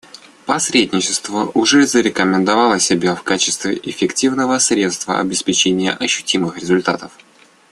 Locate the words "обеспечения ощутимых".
5.19-6.57